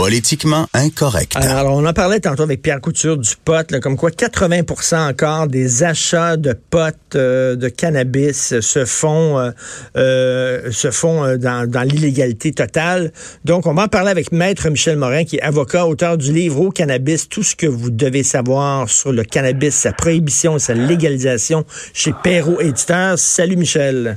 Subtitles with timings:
[0.00, 1.36] Politiquement incorrect.
[1.36, 5.82] Alors, on en parlait tantôt avec Pierre Couture du pot, comme quoi 80% encore des
[5.82, 9.50] achats de potes euh, de cannabis se font, euh,
[9.98, 13.12] euh, dans, l'illégalité totale.
[13.44, 16.62] Donc, on va en parler avec Maître Michel Morin, qui est avocat, auteur du livre
[16.62, 21.66] Au cannabis, tout ce que vous devez savoir sur le cannabis, sa prohibition sa légalisation
[21.92, 23.18] chez Perrault Éditeur.
[23.18, 24.16] Salut Michel.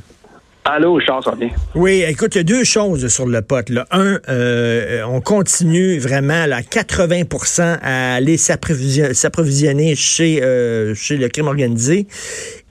[0.65, 1.49] Allô, Charles, ça va bien?
[1.75, 3.69] Oui, écoute, il y a deux choses sur le pot.
[3.69, 3.85] Là.
[3.91, 11.17] Un, euh, on continue vraiment là, à 80% à aller s'approvisionner s'approvisionner chez, euh, chez
[11.17, 12.07] le crime organisé.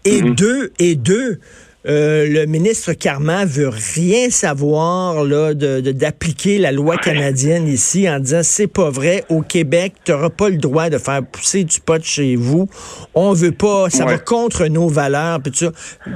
[0.07, 0.35] Et Mhm.
[0.35, 1.39] deux, et deux,
[1.89, 8.09] euh, le ministre Carman veut rien savoir là, de, de- d'appliquer la loi canadienne ici
[8.09, 11.65] en disant c'est pas vrai, au Québec, tu n'auras pas le droit de faire pousser
[11.65, 12.69] du pot chez vous.
[13.15, 15.41] On veut pas, ça va contre nos valeurs.
[15.43, 15.53] Puis.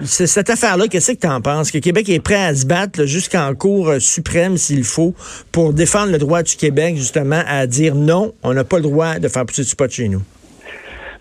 [0.05, 1.71] C'est- Cette affaire-là, qu'est-ce que tu en penses?
[1.71, 5.15] Que Québec est prêt à se battre là, jusqu'en Cour euh, suprême s'il faut
[5.51, 9.19] pour défendre le droit du Québec justement à dire non, on n'a pas le droit
[9.19, 10.23] de faire pousser du pot chez nous.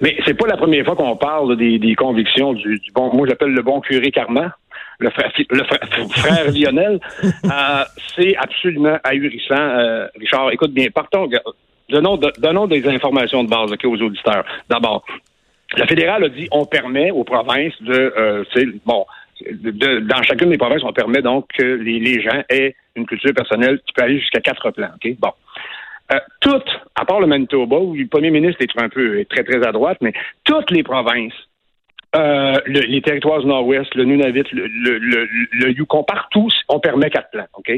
[0.02, 3.28] Mais c'est pas la première fois qu'on parle des, des convictions du, du bon, moi
[3.28, 4.52] j'appelle le bon curé Carman,
[5.00, 5.80] le frère, le frère,
[6.12, 7.00] frère Lionel.
[7.46, 7.84] Euh,
[8.16, 9.56] c'est absolument ahurissant.
[9.56, 11.30] Euh, Richard, écoute bien, partons,
[11.90, 14.44] donnons, donnons des informations de base aux auditeurs.
[14.70, 15.06] D'abord,
[15.78, 18.44] le fédéral a dit on permet aux provinces de, euh,
[18.86, 19.06] bon,
[19.50, 23.34] de- dans chacune des provinces, on permet donc que les, les gens aient une culture
[23.34, 24.90] personnelle qui peut aller jusqu'à quatre plans.
[24.96, 25.32] Ok, bon.
[26.14, 29.66] Euh, toutes, à part le Manitoba, où le premier ministre est un peu très, très
[29.68, 31.34] à droite, mais toutes les provinces,
[32.16, 36.80] euh, le- les territoires du Nord-Ouest, le Nunavut, le, le, le, le Yukon, partout, on
[36.80, 37.48] permet quatre plans.
[37.56, 37.72] OK?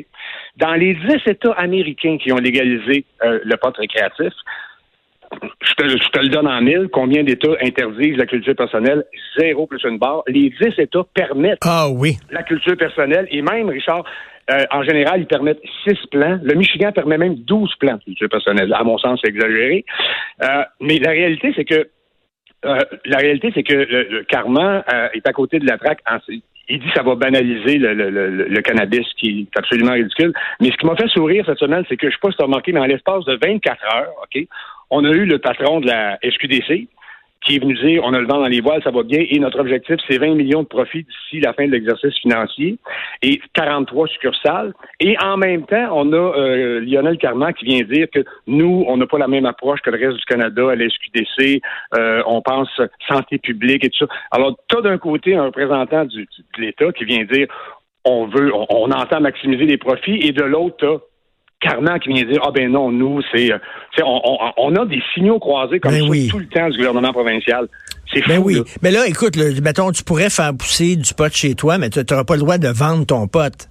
[0.57, 4.33] Dans les dix États américains qui ont légalisé euh, le pot récréatif,
[5.61, 9.03] je te, je te le donne en mille, combien d'États interdisent la culture personnelle?
[9.37, 10.23] Zéro plus une barre.
[10.27, 12.17] Les dix États permettent Ah oui.
[12.31, 14.03] la culture personnelle et même, Richard,
[14.49, 16.39] euh, en général, ils permettent six plans.
[16.41, 18.73] Le Michigan permet même 12 plans de culture personnelle.
[18.73, 19.85] À mon sens, c'est exagéré.
[20.43, 21.89] Euh, mais la réalité, c'est que
[22.65, 25.99] euh, la réalité, c'est que le, le Carman euh, est à côté de la traque.
[26.69, 30.33] Il dit que ça va banaliser le, le, le, le cannabis, qui est absolument ridicule.
[30.59, 32.37] Mais ce qui m'a fait sourire cette semaine, c'est que je ne sais pas si
[32.37, 34.43] tu as remarqué, mais en l'espace de 24 heures, OK,
[34.89, 36.87] on a eu le patron de la SQDC
[37.47, 39.39] qui est venu dire on a le vent dans les voiles, ça va bien, et
[39.39, 42.77] notre objectif, c'est 20 millions de profits d'ici la fin de l'exercice financier
[43.21, 44.73] et 43 succursales.
[44.99, 48.97] Et en même temps, on a euh, Lionel Carman qui vient dire que nous, on
[48.97, 51.61] n'a pas la même approche que le reste du Canada à la SQDC,
[51.97, 52.69] euh, on pense
[53.07, 54.13] santé publique et tout ça.
[54.31, 57.47] Alors, tu as d'un côté un représentant du, de l'État qui vient dire
[58.03, 61.01] on veut, on, on entend maximiser les profits, et de l'autre,
[61.59, 63.57] qui vient dire ah ben non nous c'est euh,
[64.03, 66.27] on, on, on a des signaux croisés comme Ben ça oui.
[66.29, 67.67] tout le temps du gouvernement provincial
[68.13, 68.53] c'est fou Ben oui.
[68.55, 68.61] là.
[68.83, 71.99] Mais là, écoute, là, mettons, tu pourrais faire pousser du pot chez toi, mais tu
[72.09, 73.67] n'auras pas le droit de vendre ton pot.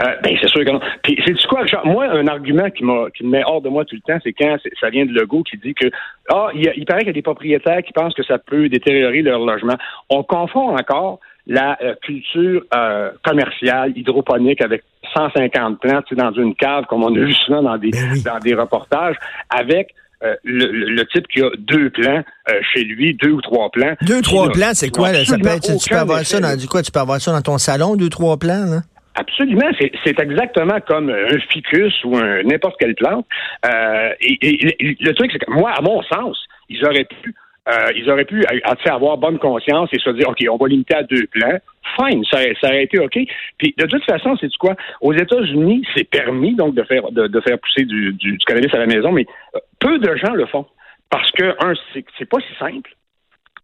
[0.00, 1.84] Euh, ben c'est sûr que non puis c'est du quoi Richard?
[1.84, 4.32] moi un argument qui m'a qui me met hors de moi tout le temps c'est
[4.32, 5.88] quand ça vient de Legault qui dit que
[6.30, 9.40] ah il paraît qu'il y a des propriétaires qui pensent que ça peut détériorer leur
[9.40, 9.74] logement
[10.08, 11.18] on confond encore
[11.48, 14.82] la euh, culture euh, commerciale hydroponique avec
[15.16, 18.10] 150 plantes tu sais, dans une cave comme on a vu souvent dans des Ben
[18.12, 18.22] oui.
[18.22, 19.16] dans des reportages
[19.50, 23.94] avec euh, le, type qui a deux plans euh, chez lui, deux ou trois plans.
[24.02, 25.12] Deux, trois Qui n'a- plans, c'est quoi?
[25.12, 25.24] Là?
[25.24, 26.82] Ça peut être, tu peux avoir ça dans du quoi?
[26.82, 28.80] Tu peux avoir ça dans ton salon, deux, trois plans, là?
[29.14, 33.26] Absolument, c'est, exactement comme un ficus ou n'importe quelle plante.
[33.64, 36.36] Euh, et le truc, c'est que moi, à mon sens,
[36.68, 37.34] ils auraient pu,
[37.68, 40.96] euh, ils auraient pu sais, avoir bonne conscience et se dire, ok, on va limiter
[40.96, 41.58] à deux plants.
[41.96, 43.18] Fine, ça, ça aurait été ok.
[43.58, 44.74] Puis de toute façon, c'est quoi?
[45.00, 48.78] Aux États-Unis, c'est permis donc de faire de, faire pousser du, du, du cannabis à
[48.78, 50.66] la maison, mais euh, peu de gens le font
[51.10, 52.90] parce que un, c'est, pas si simple.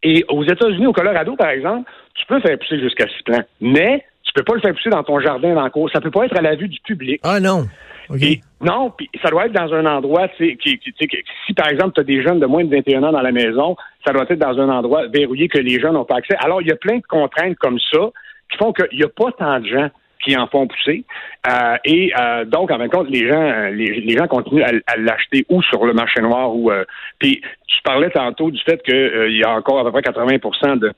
[0.03, 4.03] Et aux États-Unis, au Colorado, par exemple, tu peux faire pousser jusqu'à six plants, mais
[4.35, 5.89] peux pas le faire pousser dans ton jardin, dans la cour.
[5.91, 7.19] Ça peut pas être à la vue du public.
[7.23, 7.65] Ah non.
[8.09, 8.21] OK.
[8.21, 11.07] Et non, puis ça doit être dans un endroit, tu sais, qui, qui- tu sais,
[11.07, 11.17] que-
[11.47, 13.75] si par exemple tu as des jeunes de moins de 21 ans dans la maison,
[14.05, 16.35] ça doit être dans un endroit verrouillé que les jeunes n'ont pas accès.
[16.39, 17.99] Alors, il y a plein de contraintes comme ça
[18.51, 19.89] qui font qu'il n'y a pas tant de gens
[20.23, 21.03] qui en font pousser.
[21.51, 24.63] Euh, et euh, donc, en fin de compte, les gens, euh, les, les gens continuent
[24.63, 26.71] à, à l'acheter ou sur le marché noir ou.
[26.71, 26.83] euh,
[27.19, 30.91] puis, tu parlais tantôt du fait qu'il y a encore à peu près 80% de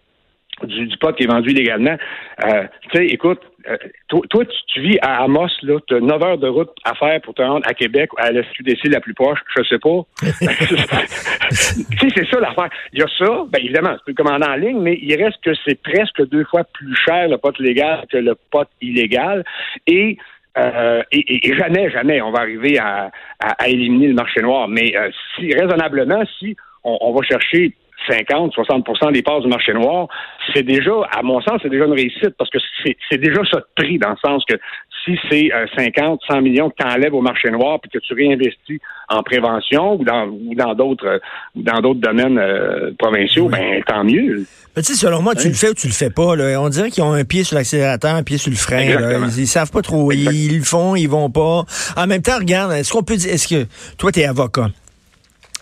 [0.64, 1.98] du, du pot qui est vendu illégalement.
[2.46, 3.78] Euh, tu sais, écoute, euh,
[4.08, 6.96] toi, toi, tu, tu vis à Amos, là, tu as 9 heures de route à
[6.96, 10.02] faire pour te rendre à Québec, à la SQDC la plus proche, je sais pas.
[10.22, 12.70] tu sais, c'est ça l'affaire.
[12.94, 15.42] Il y a ça, ben évidemment, tu peux le commander en ligne, mais il reste
[15.44, 19.44] que c'est presque deux fois plus cher le pot légal que le pot illégal.
[19.86, 20.18] Et
[20.58, 24.68] euh, et, et, jamais, jamais, on va arriver à, à, à éliminer le marché noir.
[24.68, 27.76] Mais euh, si raisonnablement, si on, on va chercher
[28.10, 30.08] 50, 60% des parts du marché noir,
[30.54, 33.66] c'est déjà, à mon sens, c'est déjà une réussite parce que c'est déjà ça de
[33.76, 34.56] prix dans le sens que
[35.04, 38.80] si c'est 50, 100 millions que tu enlèves au marché noir puis que tu réinvestis
[39.10, 41.22] en prévention ou dans ou dans d'autres
[41.56, 44.46] dans d'autres domaines euh, provinciaux, ben tant mieux.
[44.76, 46.36] Mais tu sais, selon moi, tu le fais ou tu le fais pas.
[46.36, 46.62] Là.
[46.62, 49.00] On dirait qu'ils ont un pied sur l'accélérateur, un pied sur le frein.
[49.00, 49.20] Là.
[49.20, 50.12] Ils, ils, savent pas trop.
[50.12, 51.64] Ils, ils, le font, ils vont pas.
[51.96, 53.66] En même temps, regarde, est-ce qu'on peut dire, est-ce que
[53.98, 54.68] toi, tu es avocat?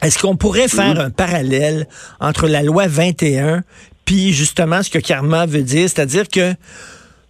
[0.06, 1.88] Est-ce qu'on pourrait faire un parallèle
[2.19, 3.63] entre la loi 21
[4.06, 6.54] puis justement ce que Karma veut dire, c'est-à-dire que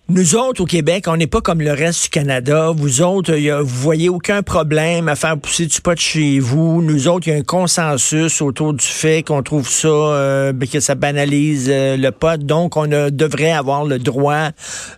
[0.09, 2.71] nous autres, au Québec, on n'est pas comme le reste du Canada.
[2.75, 6.83] Vous autres, y a, vous voyez aucun problème à faire pousser du pot chez vous.
[6.83, 10.79] Nous autres, il y a un consensus autour du fait qu'on trouve ça, euh, que
[10.79, 12.37] ça banalise euh, le pot.
[12.37, 14.49] Donc, on a, devrait avoir le droit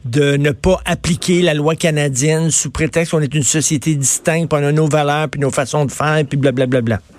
[0.03, 4.59] de ne pas appliquer la loi canadienne sous prétexte qu'on est une société distincte, puis
[4.61, 6.81] on a nos valeurs, puis nos façons de faire, puis blablabla.
[6.81, 7.16] Bla, bla, bla.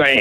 [0.00, 0.16] Ben,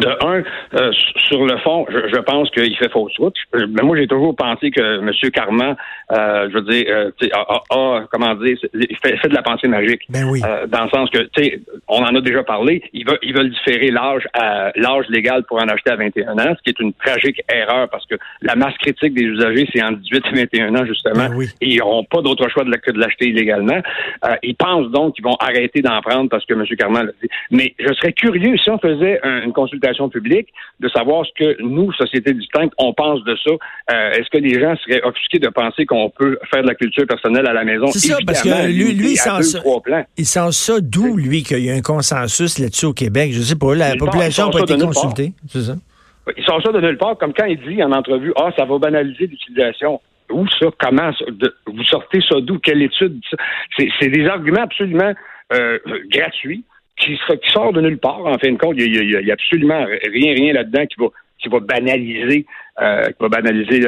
[0.00, 0.42] de un,
[0.74, 0.92] euh,
[1.28, 3.36] sur le fond, je, je pense qu'il fait fausse route.
[3.54, 5.30] Mais moi, j'ai toujours pensé que M.
[5.30, 5.76] Carman,
[6.10, 8.56] euh, je veux dire, euh, a, a, comment dire,
[9.02, 10.02] fait, fait, de la pensée magique.
[10.08, 10.40] Ben oui.
[10.44, 13.34] Euh, dans le sens que, tu sais, on en a déjà parlé, ils veulent, ils
[13.34, 16.80] veulent différer l'âge à l'âge légal pour en acheter à 21 ans, ce qui est
[16.80, 20.74] une tragique erreur parce que la masse critique des usagers, c'est en 18 et 21
[20.74, 21.28] ans, justement.
[21.28, 21.48] Ben oui.
[21.60, 23.80] Et ils n'auront pas d'autre choix de la, que de l'acheter illégalement.
[24.24, 26.64] Euh, ils pensent donc qu'ils vont arrêter d'en prendre parce que M.
[26.76, 27.28] Carman l'a dit.
[27.52, 30.48] Mais je serais curieux si on faisait une consultation publique,
[30.80, 33.52] de savoir ce que nous, société distincte, on pense de ça.
[33.92, 37.06] Euh, Est-ce que les gens seraient offusqués de penser qu'on peut faire de la culture
[37.06, 37.86] personnelle à la maison?
[37.88, 39.62] C'est ça, parce que lui, lui il, sent ça,
[40.16, 43.30] il sent ça d'où, lui, qu'il y a un consensus là-dessus au Québec?
[43.32, 45.32] Je sais pas, la il population n'a pas été consultée.
[45.48, 45.74] C'est ça?
[46.36, 48.78] Ils sont ça de nulle part, comme quand il dit en entrevue, ah, ça va
[48.78, 50.00] banaliser l'utilisation.
[50.30, 50.66] Où ça?
[50.78, 51.10] Comment?
[51.28, 52.58] De, vous sortez ça d'où?
[52.58, 53.20] Quelle étude?
[53.76, 55.12] C'est des arguments absolument
[55.52, 55.78] euh,
[56.08, 56.64] gratuits
[56.96, 58.76] qui, qui, sort de nulle part, en fin de compte.
[58.78, 61.06] Il n'y a, a, absolument rien, rien là-dedans qui va,
[61.38, 62.46] qui va banaliser,
[62.80, 63.80] euh, qui va banaliser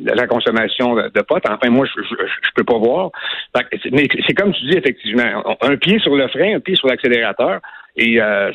[0.00, 1.44] la consommation de, potes.
[1.48, 3.10] Enfin, moi, je, je, je peux pas voir.
[3.90, 7.60] Mais c'est comme tu dis, effectivement, un pied sur le frein, un pied sur l'accélérateur.
[7.94, 8.50] Et euh,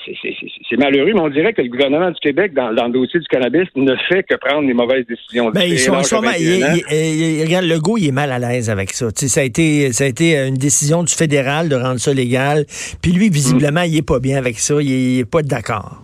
[0.68, 3.28] c'est malheureux, mais on dirait que le gouvernement du Québec, dans, dans, le dossier du
[3.28, 5.51] cannabis, ne fait que prendre les mauvaises décisions.
[5.51, 8.72] Ben, ils sont, sont mal, il, il, il, regarde, Legault, il est mal à l'aise
[8.72, 9.12] avec ça.
[9.12, 12.66] T'sais, ça a été, ça a été une décision du fédéral de rendre ça légal.
[13.04, 13.89] Puis lui, visiblement, mm.
[13.89, 14.74] il est pas bien avec ça.
[14.81, 16.01] Il est pas d'accord.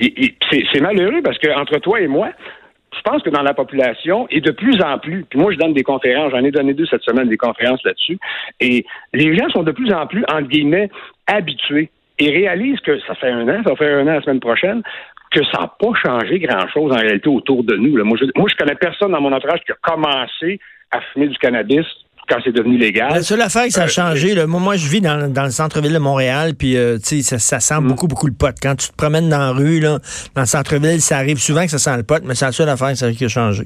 [0.00, 2.30] C'est malheureux parce que entre toi et moi,
[2.96, 5.74] je pense que dans la population, et de plus en plus, puis moi je donne
[5.74, 8.18] des conférences, j'en ai donné deux cette semaine, des conférences là-dessus,
[8.60, 10.88] et les gens sont de plus en plus, entre guillemets,
[11.26, 14.40] habitués et réalisent que ça fait un an, ça va faire un an la semaine
[14.40, 14.82] prochaine,
[15.30, 17.96] que ça n'a pas changé grand-chose en réalité autour de nous.
[17.96, 18.04] Là.
[18.04, 20.58] Moi, je, moi, je connais personne dans mon entourage qui a commencé
[20.90, 21.84] à fumer du cannabis
[22.28, 23.10] quand c'est devenu légal.
[23.10, 25.94] La seule affaire que ça a changé, là, moi, je vis dans, dans le centre-ville
[25.94, 27.88] de Montréal, puis euh, ça, ça sent mm.
[27.88, 28.54] beaucoup, beaucoup le pot.
[28.60, 29.98] Quand tu te promènes dans la rue, là,
[30.34, 32.68] dans le centre-ville, ça arrive souvent que ça sent le pot, mais c'est la seule
[32.68, 33.64] affaire qui a changé.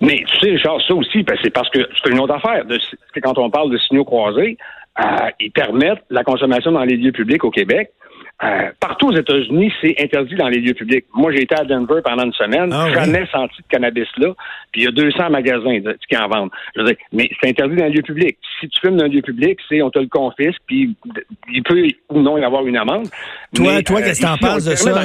[0.00, 2.64] Mais tu sais, Charles, ça aussi, ben, c'est parce que c'est une autre affaire.
[2.64, 2.78] De,
[3.22, 4.58] quand on parle de signaux croisés,
[5.00, 7.90] euh, ils permettent la consommation dans les lieux publics au Québec.
[8.42, 11.04] Euh, partout aux États-Unis, c'est interdit dans les lieux publics.
[11.14, 13.28] Moi, j'ai été à Denver pendant une semaine, ah, jamais oui.
[13.30, 14.34] senti de cannabis là,
[14.72, 15.78] puis il y a 200 magasins
[16.08, 16.50] qui en vendent.
[16.74, 18.36] Je veux dire, mais c'est interdit dans les lieux publics.
[18.60, 20.96] Si tu fumes dans un lieu public, c'est on te le confisque, puis
[21.52, 23.06] il peut ou non y avoir une amende.
[23.54, 25.04] Toi, mais, toi, euh, qu'est-ce que t'en penses de ça?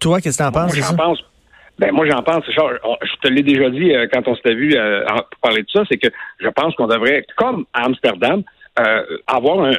[0.00, 0.96] Toi, qu'est-ce que t'en penses de ça?
[0.96, 1.22] Pense,
[1.78, 2.70] ben, moi, j'en pense, Richard,
[3.02, 5.82] je te l'ai déjà dit euh, quand on s'était vu euh, pour parler de ça,
[5.88, 6.08] c'est que
[6.40, 8.42] je pense qu'on devrait, comme à Amsterdam,
[8.78, 9.72] euh, avoir un,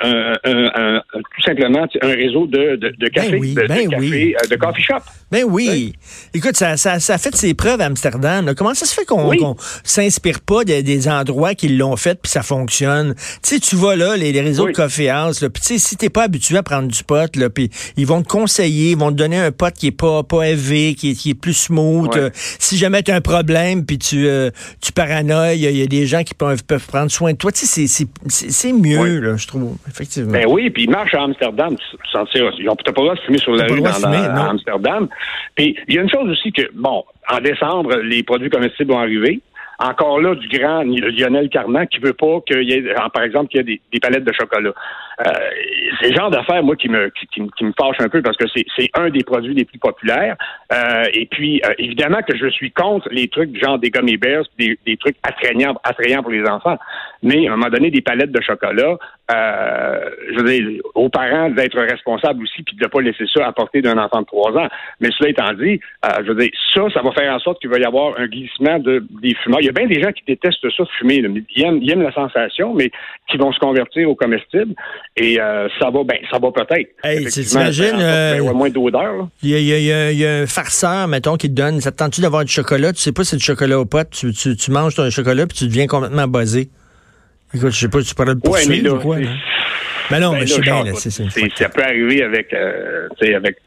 [0.43, 3.89] un, un, tout simplement un réseau de, de, de café, ben oui, de, ben de,
[3.89, 4.35] café, oui.
[4.35, 4.99] euh, de coffee shop.
[5.31, 5.67] Ben oui.
[5.71, 5.93] oui.
[6.35, 8.45] Écoute, ça, ça, ça a fait ses preuves à Amsterdam.
[8.45, 8.53] Là.
[8.53, 9.39] Comment ça se fait qu'on qu
[9.83, 13.15] s'inspire pas de, des endroits qui l'ont fait puis ça fonctionne?
[13.41, 16.09] Tu sais, tu vas là, les, les réseaux de coffee house, là, puis si t'es
[16.09, 19.15] pas habitué à prendre du pot, là, puis ils vont te conseiller, ils vont te
[19.15, 22.15] donner un pot qui est pas, pas élevé, qui est, qui est plus smooth.
[22.15, 25.87] Euh, si jamais tu as un problème puis tu, euh, tu paranoïes, il y, a
[25.87, 27.51] des gens qui peuvent, peuvent prendre soin de toi.
[27.51, 29.21] Tu sais, c'est mieux, oui.
[29.21, 30.31] là, je trouve, effectivement.
[30.31, 33.07] Ben oui, puis ils marchent à Amsterdam, tu, tu sens, ils n'ont peut-être pas le
[33.07, 35.07] droit de fumer sur la rue dans, fumer, à Amsterdam.
[35.55, 38.99] Puis il y a une chose aussi que, bon, en décembre, les produits comestibles vont
[38.99, 39.41] arriver.
[39.79, 43.67] Encore là du grand Lionel Carman qui veut pas qu'il y ait, par exemple, qu'il
[43.67, 44.71] y ait des, palettes de chocolat.
[45.19, 45.31] Euh,
[46.01, 48.89] c'est le genre d'affaires, moi, qui me, qui, me fâche un peu parce que c'est
[48.95, 50.35] un des produits les plus populaires.
[50.71, 54.45] Euh, et puis, euh, évidemment que je suis contre les trucs genre des gummy bears,
[54.57, 56.77] des, des trucs attrayants, attrayants pour les enfants.
[57.21, 58.97] Mais à un moment donné, des palettes de chocolat,
[59.33, 63.47] euh, je veux dire, aux parents d'être responsables aussi, puis de ne pas laisser ça
[63.47, 64.67] à portée d'un enfant de trois ans.
[64.99, 67.69] Mais cela étant dit, euh, je veux dire, ça, ça va faire en sorte qu'il
[67.69, 69.61] va y avoir un glissement de, des fumeurs.
[69.61, 71.15] Il y a bien des gens qui détestent ça, fumer.
[71.15, 72.91] Ils, aiment, ils, aiment, la sensation, mais
[73.29, 74.73] qui vont se convertir au comestible.
[75.15, 76.89] Et euh, ça va, ben, ça va peut-être.
[77.03, 79.27] Hey, t'imagines, il y a moins d'odeur.
[79.41, 82.93] Il y, a, un farceur, mettons, qui te donne, ça te tente-tu d'avoir du chocolat?
[82.93, 84.05] Tu sais pas si c'est du chocolat ou pas.
[84.05, 86.69] Tu, tu, tu manges ton chocolat, puis tu deviens complètement basé.
[87.53, 89.29] Écoute, je sais pas, tu parlais de poursuivre ou quoi, non?
[90.11, 93.57] Ben non, ben mais je sais bien, c'est Ça peut arriver avec, euh, avec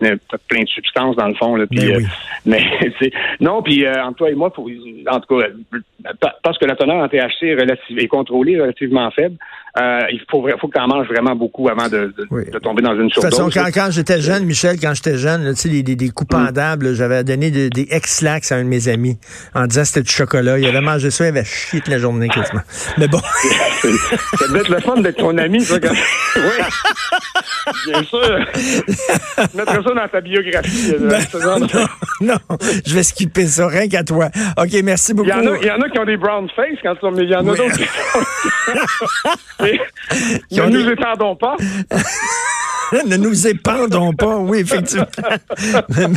[0.49, 1.57] plein de substances dans le fond.
[1.57, 2.05] Là, ben oui.
[2.05, 2.09] euh,
[2.47, 2.63] mais
[3.41, 4.69] non, puis euh, entre toi et moi, faut,
[5.11, 5.47] en tout cas,
[6.43, 9.37] parce que la teneur en THC est, relative, est contrôlée relativement faible,
[9.79, 12.95] euh, il faut, faut que tu en manges vraiment beaucoup avant de, de, tomber dans
[12.95, 13.31] une surdose.
[13.31, 16.33] De toute façon, quand, j'étais jeune, Michel, quand j'étais jeune, tu sais, les, des coupes
[16.33, 16.95] mm.
[16.95, 19.19] j'avais donné des ex-lax à un de mes amis
[19.55, 20.59] en disant que c'était du chocolat.
[20.59, 22.63] Il avait mangé ça, il avait chié toute la journée quasiment.
[22.99, 23.21] Mais bon.
[23.21, 25.79] ça devait être le fun d'être ton ami, ça.
[25.79, 25.93] Quand...
[26.37, 26.43] oui.
[27.87, 28.39] Bien sûr.
[29.55, 30.95] Mettre ça dans ta biographie.
[31.01, 31.67] Ben, non,
[32.21, 32.39] non,
[32.87, 34.29] je vais skipper ça, rien qu'à toi.
[34.57, 35.29] OK, merci beaucoup.
[35.29, 37.25] Il y en a, il y en a qui ont des brown face quand mais
[37.25, 37.85] il y en a d'autres qui
[40.51, 41.57] ne nous épandons pas.
[43.07, 45.07] ne nous épandons pas, oui, effectivement.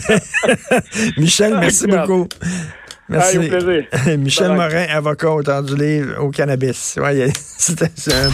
[1.17, 2.27] Michel, merci beaucoup.
[3.09, 3.39] Merci.
[4.17, 6.97] Michel Morin, avocat, auteur du livre au cannabis.
[7.01, 7.81] Ouais, c'est
[8.13, 8.27] un